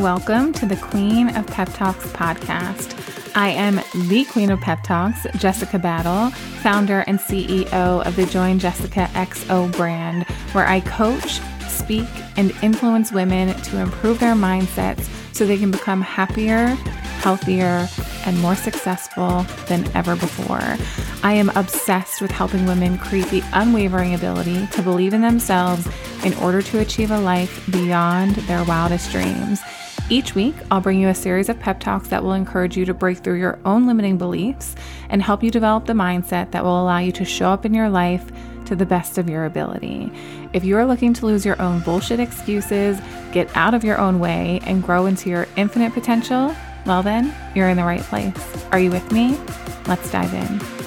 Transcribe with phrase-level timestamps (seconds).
[0.00, 3.00] Welcome to the Queen of Pep Talks podcast.
[3.36, 3.76] I am
[4.08, 6.30] the Queen of Pep Talks, Jessica Battle,
[6.62, 13.12] founder and CEO of the Join Jessica XO brand, where I coach, speak, and influence
[13.12, 16.76] women to improve their mindsets so they can become happier,
[17.20, 17.88] healthier,
[18.26, 20.76] and more successful than ever before.
[21.22, 25.86] I am obsessed with helping women create the unwavering ability to believe in themselves
[26.24, 29.60] in order to achieve a life beyond their wildest dreams.
[30.10, 32.92] Each week, I'll bring you a series of pep talks that will encourage you to
[32.92, 34.74] break through your own limiting beliefs
[35.08, 37.88] and help you develop the mindset that will allow you to show up in your
[37.88, 38.30] life
[38.66, 40.12] to the best of your ability.
[40.52, 43.00] If you are looking to lose your own bullshit excuses,
[43.32, 47.70] get out of your own way, and grow into your infinite potential, well, then, you're
[47.70, 48.66] in the right place.
[48.72, 49.38] Are you with me?
[49.86, 50.83] Let's dive in.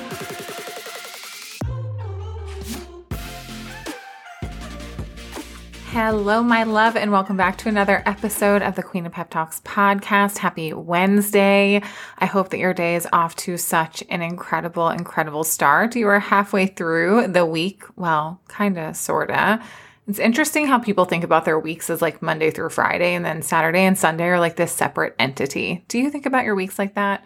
[6.00, 9.62] Hello, my love, and welcome back to another episode of the Queen of Pep Talks
[9.62, 10.38] podcast.
[10.38, 11.82] Happy Wednesday.
[12.20, 15.96] I hope that your day is off to such an incredible, incredible start.
[15.96, 17.82] You are halfway through the week.
[17.96, 19.60] Well, kind of, sort of.
[20.08, 23.42] It's interesting how people think about their weeks as like Monday through Friday, and then
[23.42, 25.84] Saturday and Sunday are like this separate entity.
[25.88, 27.26] Do you think about your weeks like that?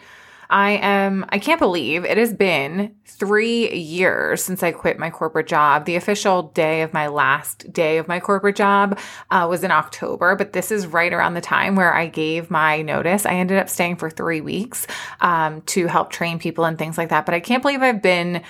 [0.52, 5.48] I am, I can't believe it has been three years since I quit my corporate
[5.48, 5.86] job.
[5.86, 9.00] The official day of my last day of my corporate job
[9.32, 12.82] uh, was in October, but this is right around the time where I gave my
[12.82, 13.26] notice.
[13.26, 14.86] I ended up staying for three weeks
[15.22, 17.26] um, to help train people and things like that.
[17.26, 18.44] But I can't believe I've been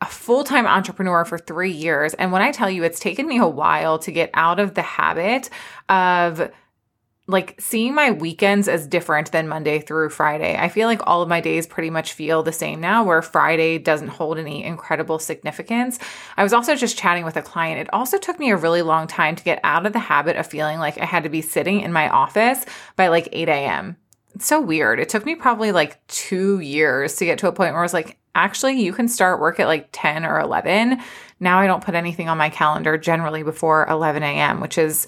[0.00, 2.14] a full time entrepreneur for three years.
[2.14, 4.82] And when I tell you, it's taken me a while to get out of the
[4.82, 5.50] habit
[5.90, 6.50] of
[7.30, 10.56] like seeing my weekends as different than Monday through Friday.
[10.58, 13.78] I feel like all of my days pretty much feel the same now, where Friday
[13.78, 15.98] doesn't hold any incredible significance.
[16.36, 17.80] I was also just chatting with a client.
[17.80, 20.46] It also took me a really long time to get out of the habit of
[20.46, 22.64] feeling like I had to be sitting in my office
[22.96, 23.96] by like 8 a.m.
[24.34, 25.00] It's so weird.
[25.00, 27.94] It took me probably like two years to get to a point where I was
[27.94, 31.00] like, actually, you can start work at like 10 or 11.
[31.40, 35.06] Now I don't put anything on my calendar generally before 11 a.m., which is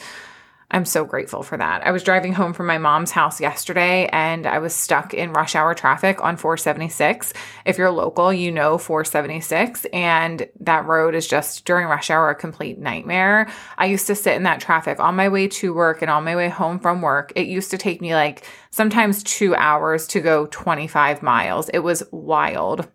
[0.74, 1.86] I'm so grateful for that.
[1.86, 5.54] I was driving home from my mom's house yesterday and I was stuck in rush
[5.54, 7.34] hour traffic on 476.
[7.66, 12.34] If you're local, you know 476, and that road is just during rush hour a
[12.34, 13.50] complete nightmare.
[13.76, 16.34] I used to sit in that traffic on my way to work and on my
[16.34, 17.34] way home from work.
[17.36, 21.68] It used to take me like sometimes two hours to go 25 miles.
[21.68, 22.88] It was wild.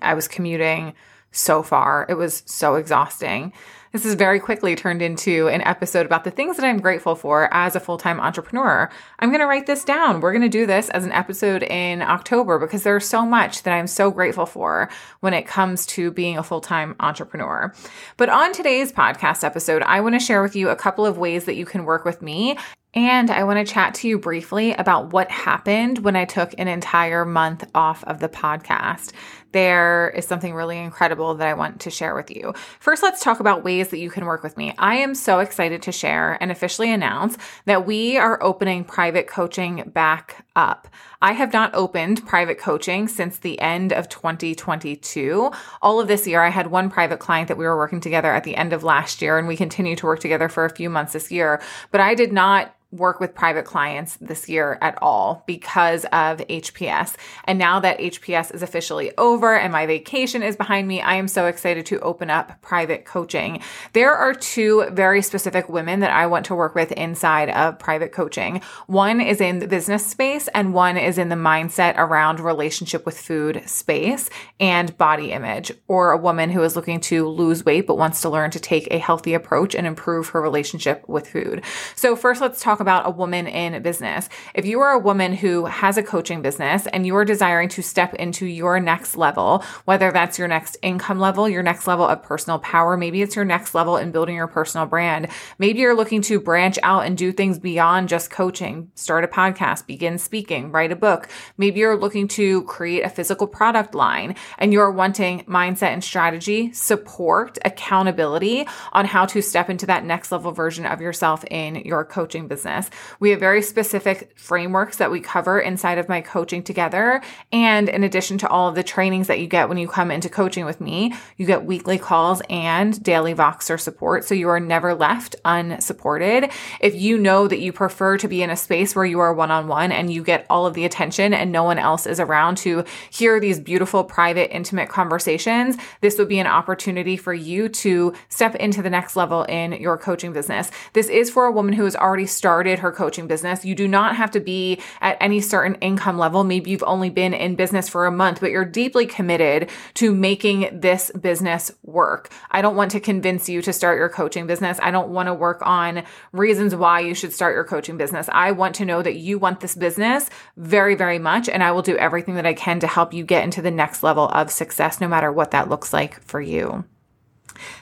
[0.00, 0.94] I was commuting
[1.30, 3.52] so far, it was so exhausting.
[3.92, 7.52] This has very quickly turned into an episode about the things that I'm grateful for
[7.52, 8.90] as a full time entrepreneur.
[9.18, 10.20] I'm going to write this down.
[10.20, 13.74] We're going to do this as an episode in October because there's so much that
[13.74, 17.72] I'm so grateful for when it comes to being a full time entrepreneur.
[18.16, 21.44] But on today's podcast episode, I want to share with you a couple of ways
[21.44, 22.56] that you can work with me
[22.96, 26.66] and I want to chat to you briefly about what happened when I took an
[26.66, 29.12] entire month off of the podcast.
[29.52, 32.54] There is something really incredible that I want to share with you.
[32.80, 34.74] First, let's talk about ways that you can work with me.
[34.78, 39.90] I am so excited to share and officially announce that we are opening private coaching
[39.94, 40.88] back up.
[41.22, 45.50] I have not opened private coaching since the end of 2022.
[45.82, 48.44] All of this year, I had one private client that we were working together at
[48.44, 51.14] the end of last year, and we continue to work together for a few months
[51.14, 51.60] this year.
[51.90, 57.16] But I did not work with private clients this year at all because of HPS.
[57.44, 61.26] And now that HPS is officially over and my vacation is behind me, I am
[61.26, 63.60] so excited to open up private coaching.
[63.92, 68.12] There are two very specific women that I want to work with inside of private
[68.12, 68.62] coaching.
[68.86, 73.18] One is in the business space and one is in the mindset around relationship with
[73.18, 74.30] food space
[74.60, 78.30] and body image, or a woman who is looking to lose weight but wants to
[78.30, 81.64] learn to take a healthy approach and improve her relationship with food.
[81.96, 84.28] So first let's talk about a woman in business.
[84.54, 87.82] If you are a woman who has a coaching business and you are desiring to
[87.82, 92.22] step into your next level, whether that's your next income level, your next level of
[92.22, 95.28] personal power, maybe it's your next level in building your personal brand.
[95.58, 99.86] Maybe you're looking to branch out and do things beyond just coaching, start a podcast,
[99.86, 101.28] begin speaking, write a book.
[101.56, 106.72] Maybe you're looking to create a physical product line and you're wanting mindset and strategy,
[106.72, 112.04] support, accountability on how to step into that next level version of yourself in your
[112.04, 112.90] coaching business business.
[113.20, 117.22] We have very specific frameworks that we cover inside of my coaching together.
[117.52, 120.28] And in addition to all of the trainings that you get when you come into
[120.28, 124.24] coaching with me, you get weekly calls and daily Voxer support.
[124.24, 126.50] So you are never left unsupported.
[126.80, 129.50] If you know that you prefer to be in a space where you are one
[129.50, 132.56] on one and you get all of the attention and no one else is around
[132.58, 138.12] to hear these beautiful, private, intimate conversations, this would be an opportunity for you to
[138.28, 140.70] step into the next level in your coaching business.
[140.92, 143.66] This is for a woman who has already started started her coaching business.
[143.66, 146.42] You do not have to be at any certain income level.
[146.42, 150.80] Maybe you've only been in business for a month, but you're deeply committed to making
[150.80, 152.32] this business work.
[152.50, 154.78] I don't want to convince you to start your coaching business.
[154.82, 158.26] I don't want to work on reasons why you should start your coaching business.
[158.32, 161.82] I want to know that you want this business very, very much, and I will
[161.82, 164.98] do everything that I can to help you get into the next level of success,
[164.98, 166.86] no matter what that looks like for you.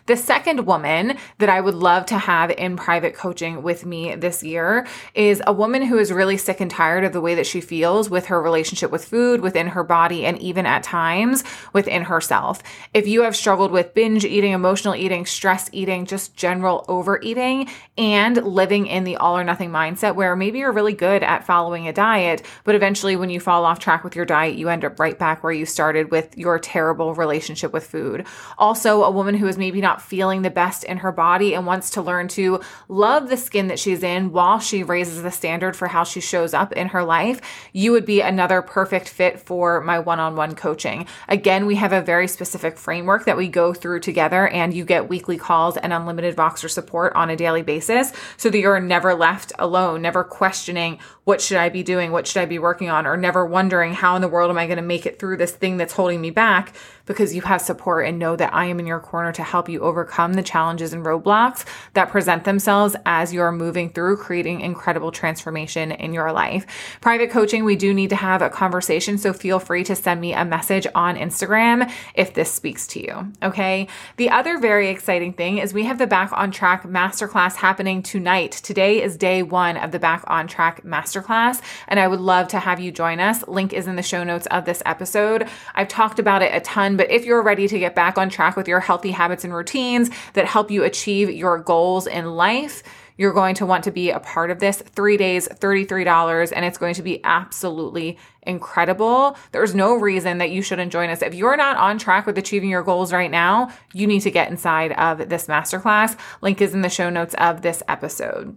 [0.06, 4.42] The second woman that I would love to have in private coaching with me this
[4.42, 7.60] year is a woman who is really sick and tired of the way that she
[7.60, 12.62] feels with her relationship with food, within her body, and even at times within herself.
[12.92, 18.36] If you have struggled with binge eating, emotional eating, stress eating, just general overeating, and
[18.36, 21.92] living in the all or nothing mindset where maybe you're really good at following a
[21.92, 25.18] diet, but eventually when you fall off track with your diet, you end up right
[25.18, 28.26] back where you started with your terrible relationship with food.
[28.58, 31.88] Also, a woman who is maybe not feeling the best in her body and wants
[31.88, 35.88] to learn to love the skin that she's in while she raises the standard for
[35.88, 37.40] how she shows up in her life,
[37.72, 41.06] you would be another perfect fit for my one on one coaching.
[41.28, 45.08] Again, we have a very specific framework that we go through together, and you get
[45.08, 49.50] weekly calls and unlimited Voxer support on a daily basis so that you're never left
[49.58, 52.12] alone, never questioning what should I be doing?
[52.12, 53.06] What should I be working on?
[53.06, 55.52] Or never wondering how in the world am I going to make it through this
[55.52, 56.74] thing that's holding me back
[57.06, 59.80] because you have support and know that I am in your corner to help you
[59.80, 65.92] overcome the challenges and roadblocks that present themselves as you're moving through creating incredible transformation
[65.92, 66.66] in your life.
[67.00, 69.18] Private coaching, we do need to have a conversation.
[69.18, 73.32] So feel free to send me a message on Instagram if this speaks to you.
[73.42, 73.88] Okay.
[74.16, 78.52] The other very exciting thing is we have the Back on Track Masterclass happening tonight.
[78.52, 82.58] Today is day one of the Back on Track Masterclass, and I would love to
[82.58, 83.46] have you join us.
[83.46, 85.48] Link is in the show notes of this episode.
[85.74, 88.56] I've talked about it a ton but if you're ready to get back on track
[88.56, 92.82] with your healthy habits and routines that help you achieve your goals in life,
[93.16, 94.78] you're going to want to be a part of this.
[94.78, 99.36] Three days, $33, and it's going to be absolutely incredible.
[99.52, 101.22] There's no reason that you shouldn't join us.
[101.22, 104.50] If you're not on track with achieving your goals right now, you need to get
[104.50, 106.18] inside of this masterclass.
[106.40, 108.56] Link is in the show notes of this episode.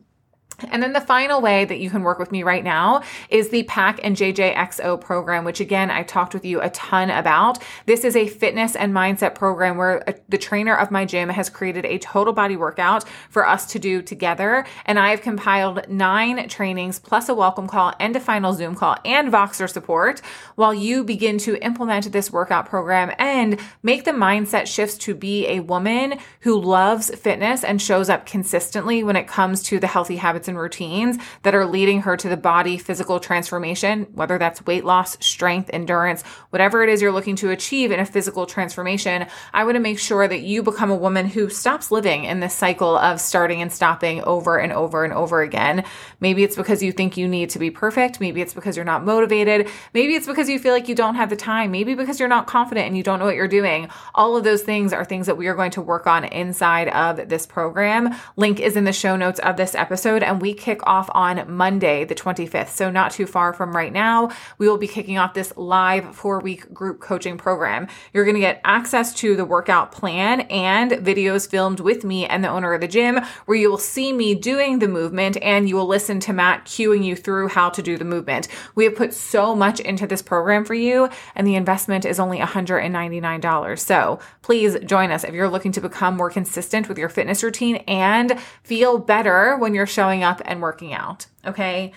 [0.59, 3.62] And then the final way that you can work with me right now is the
[3.63, 7.59] PAC and JJXO program, which again, I've talked with you a ton about.
[7.86, 11.48] This is a fitness and mindset program where uh, the trainer of my gym has
[11.48, 14.65] created a total body workout for us to do together.
[14.88, 18.98] And I have compiled nine trainings plus a welcome call and a final Zoom call
[19.06, 20.24] and Voxer support
[20.56, 25.45] while you begin to implement this workout program and make the mindset shifts to be
[25.48, 30.15] a woman who loves fitness and shows up consistently when it comes to the healthy
[30.15, 34.65] habits habits and routines that are leading her to the body physical transformation, whether that's
[34.65, 39.25] weight loss, strength, endurance, whatever it is you're looking to achieve in a physical transformation,
[39.53, 42.53] I want to make sure that you become a woman who stops living in this
[42.53, 45.83] cycle of starting and stopping over and over and over again.
[46.19, 48.19] Maybe it's because you think you need to be perfect.
[48.19, 49.67] Maybe it's because you're not motivated.
[49.94, 51.71] Maybe it's because you feel like you don't have the time.
[51.71, 53.89] Maybe because you're not confident and you don't know what you're doing.
[54.15, 57.29] All of those things are things that we are going to work on inside of
[57.29, 58.15] this program.
[58.35, 60.23] Link is in the show notes of this episode.
[60.23, 62.69] And we kick off on Monday, the 25th.
[62.69, 66.39] So, not too far from right now, we will be kicking off this live four
[66.39, 67.88] week group coaching program.
[68.13, 72.44] You're going to get access to the workout plan and videos filmed with me and
[72.44, 75.76] the owner of the gym, where you will see me doing the movement and you
[75.76, 78.47] will listen to Matt cueing you through how to do the movement.
[78.76, 82.40] We have put so much into this program for you, and the investment is only
[82.40, 83.80] $199.
[83.80, 87.78] So, please join us if you're looking to become more consistent with your fitness routine
[87.88, 91.26] and feel better when you're showing up up and working out.
[91.46, 91.94] Okay.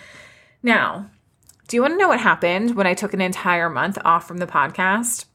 [0.62, 1.10] Now,
[1.68, 4.38] do you want to know what happened when I took an entire month off from
[4.38, 5.26] the podcast?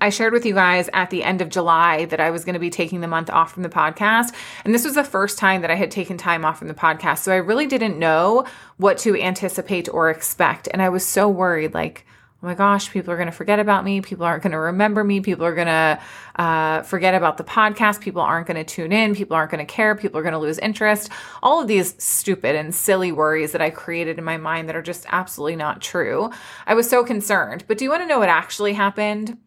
[0.00, 2.60] I shared with you guys at the end of July that I was going to
[2.60, 4.34] be taking the month off from the podcast.
[4.64, 7.18] And this was the first time that I had taken time off from the podcast.
[7.18, 8.44] So I really didn't know
[8.76, 10.68] what to anticipate or expect.
[10.72, 12.04] And I was so worried like,
[12.40, 14.00] oh my gosh, people are going to forget about me.
[14.00, 15.20] People aren't going to remember me.
[15.20, 16.00] People are going to
[16.36, 18.00] uh, forget about the podcast.
[18.00, 19.16] People aren't going to tune in.
[19.16, 19.96] People aren't going to care.
[19.96, 21.10] People are going to lose interest.
[21.42, 24.82] All of these stupid and silly worries that I created in my mind that are
[24.82, 26.30] just absolutely not true.
[26.64, 27.64] I was so concerned.
[27.66, 29.38] But do you want to know what actually happened?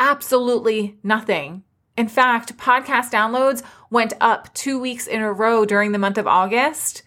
[0.00, 1.64] Absolutely nothing.
[1.98, 6.26] In fact, podcast downloads went up two weeks in a row during the month of
[6.26, 7.02] August.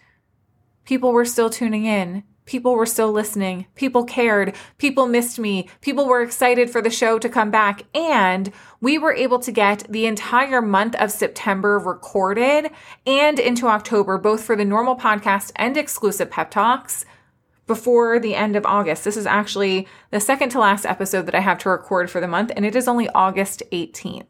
[0.84, 3.66] People were still tuning in People were still listening.
[3.74, 4.54] People cared.
[4.78, 5.68] People missed me.
[5.80, 7.84] People were excited for the show to come back.
[7.94, 12.70] And we were able to get the entire month of September recorded
[13.06, 17.04] and into October, both for the normal podcast and exclusive pep talks
[17.66, 19.04] before the end of August.
[19.04, 22.26] This is actually the second to last episode that I have to record for the
[22.26, 24.26] month, and it is only August 18th.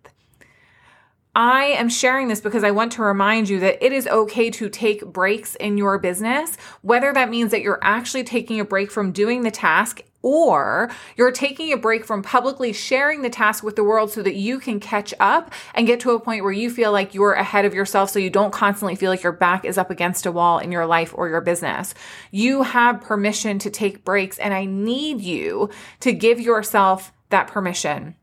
[1.40, 4.68] I am sharing this because I want to remind you that it is okay to
[4.68, 9.10] take breaks in your business, whether that means that you're actually taking a break from
[9.10, 13.82] doing the task or you're taking a break from publicly sharing the task with the
[13.82, 16.92] world so that you can catch up and get to a point where you feel
[16.92, 19.88] like you're ahead of yourself so you don't constantly feel like your back is up
[19.88, 21.94] against a wall in your life or your business.
[22.30, 25.70] You have permission to take breaks and I need you
[26.00, 28.14] to give yourself that permission.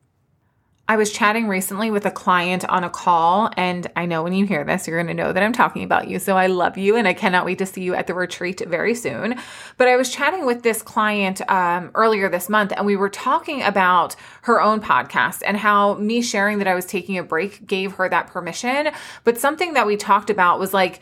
[0.90, 4.46] I was chatting recently with a client on a call, and I know when you
[4.46, 6.18] hear this, you're going to know that I'm talking about you.
[6.18, 8.96] So I love you, and I cannot wait to see you at the retreat very
[8.96, 9.36] soon.
[9.76, 13.62] But I was chatting with this client um, earlier this month, and we were talking
[13.64, 17.94] about her own podcast and how me sharing that I was taking a break gave
[17.96, 18.88] her that permission.
[19.26, 21.02] But something that we talked about was like,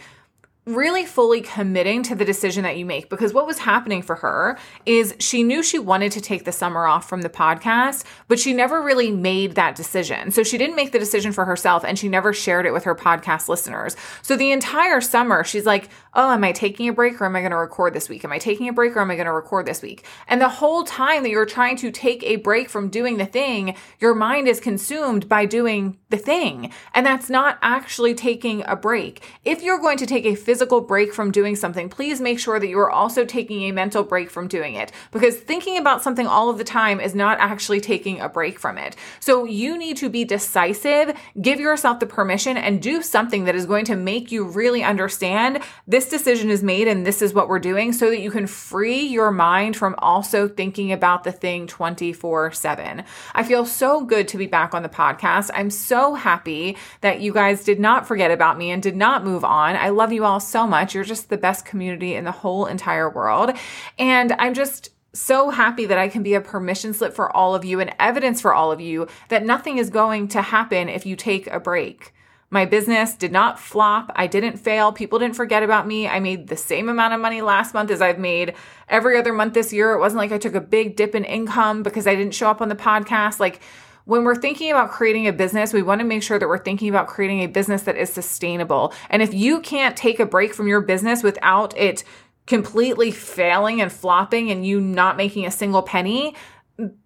[0.65, 4.57] really fully committing to the decision that you make because what was happening for her
[4.85, 8.51] is she knew she wanted to take the summer off from the podcast, but she
[8.51, 10.31] never really made that decision.
[10.31, 12.95] So she didn't make the decision for herself and she never shared it with her
[12.95, 13.95] podcast listeners.
[14.23, 17.41] So the entire summer, she's like, Oh, am I taking a break or am I
[17.41, 18.23] going to record this week?
[18.23, 20.05] Am I taking a break or am I going to record this week?
[20.29, 23.75] And the whole time that you're trying to take a break from doing the thing,
[23.99, 26.71] your mind is consumed by doing the thing.
[26.93, 29.25] And that's not actually taking a break.
[29.43, 32.69] If you're going to take a physical break from doing something, please make sure that
[32.69, 36.49] you are also taking a mental break from doing it because thinking about something all
[36.49, 38.95] of the time is not actually taking a break from it.
[39.19, 43.65] So you need to be decisive, give yourself the permission and do something that is
[43.65, 45.61] going to make you really understand
[46.05, 49.01] this decision is made and this is what we're doing so that you can free
[49.01, 53.03] your mind from also thinking about the thing 24 7.
[53.33, 55.49] I feel so good to be back on the podcast.
[55.53, 59.43] I'm so happy that you guys did not forget about me and did not move
[59.43, 59.75] on.
[59.75, 60.93] I love you all so much.
[60.93, 63.51] You're just the best community in the whole entire world.
[63.97, 67.65] And I'm just so happy that I can be a permission slip for all of
[67.65, 71.15] you and evidence for all of you that nothing is going to happen if you
[71.15, 72.13] take a break.
[72.49, 74.11] My business did not flop.
[74.15, 74.91] I didn't fail.
[74.91, 76.07] People didn't forget about me.
[76.07, 78.53] I made the same amount of money last month as I've made
[78.87, 79.93] every other month this year.
[79.93, 82.61] It wasn't like I took a big dip in income because I didn't show up
[82.61, 83.39] on the podcast.
[83.39, 83.61] Like,
[84.05, 86.89] when we're thinking about creating a business, we want to make sure that we're thinking
[86.89, 88.93] about creating a business that is sustainable.
[89.09, 92.03] And if you can't take a break from your business without it
[92.45, 96.35] completely failing and flopping and you not making a single penny,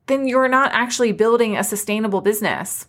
[0.08, 2.88] then you're not actually building a sustainable business.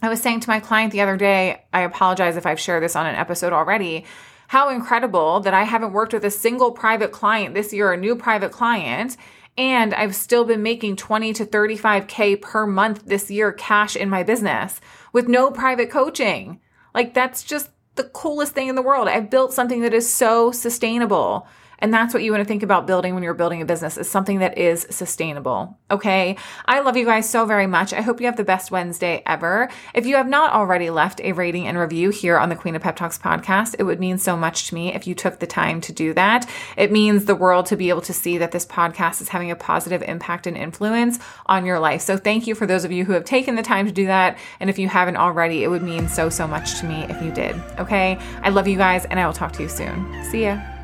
[0.00, 2.94] I was saying to my client the other day, I apologize if I've shared this
[2.94, 4.04] on an episode already,
[4.46, 8.14] how incredible that I haven't worked with a single private client this year, a new
[8.14, 9.16] private client,
[9.58, 14.22] and I've still been making 20 to 35K per month this year cash in my
[14.22, 14.80] business
[15.12, 16.60] with no private coaching.
[16.94, 19.08] Like, that's just the coolest thing in the world.
[19.08, 21.48] I've built something that is so sustainable.
[21.78, 24.08] And that's what you want to think about building when you're building a business is
[24.08, 25.78] something that is sustainable.
[25.90, 26.36] Okay.
[26.66, 27.92] I love you guys so very much.
[27.92, 29.68] I hope you have the best Wednesday ever.
[29.94, 32.82] If you have not already left a rating and review here on the Queen of
[32.82, 35.80] Pep Talks podcast, it would mean so much to me if you took the time
[35.82, 36.48] to do that.
[36.76, 39.56] It means the world to be able to see that this podcast is having a
[39.56, 42.02] positive impact and influence on your life.
[42.02, 44.38] So thank you for those of you who have taken the time to do that.
[44.60, 47.30] And if you haven't already, it would mean so, so much to me if you
[47.30, 47.56] did.
[47.78, 48.18] Okay.
[48.42, 50.24] I love you guys and I will talk to you soon.
[50.30, 50.77] See ya.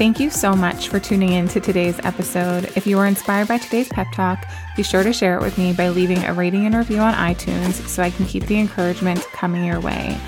[0.00, 2.72] Thank you so much for tuning in to today's episode.
[2.74, 5.74] If you were inspired by today's pep talk, be sure to share it with me
[5.74, 9.62] by leaving a rating and review on iTunes so I can keep the encouragement coming
[9.62, 10.18] your way.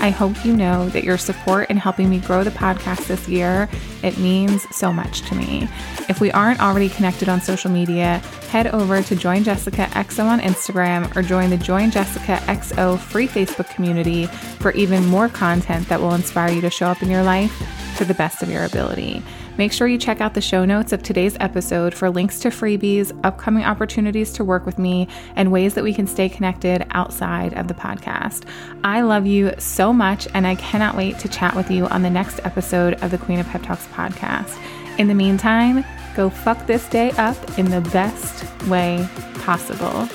[0.00, 3.70] I hope you know that your support in helping me grow the podcast this year,
[4.02, 5.66] it means so much to me.
[6.10, 8.18] If we aren't already connected on social media,
[8.50, 13.28] head over to Join Jessica XO on Instagram or join the Join Jessica XO free
[13.28, 17.22] Facebook community for even more content that will inspire you to show up in your
[17.22, 19.22] life to the best of your ability.
[19.58, 23.18] Make sure you check out the show notes of today's episode for links to freebies,
[23.24, 27.68] upcoming opportunities to work with me, and ways that we can stay connected outside of
[27.68, 28.44] the podcast.
[28.82, 32.10] I love you so much, and I cannot wait to chat with you on the
[32.10, 34.58] next episode of the Queen of Pep Talks podcast.
[34.98, 35.84] In the meantime,
[36.14, 39.06] go fuck this day up in the best way
[39.40, 40.08] possible.